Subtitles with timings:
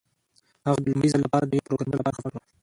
[0.67, 2.39] هغه د لومړي ځل لپاره د یو پروګرامر لپاره خفه شو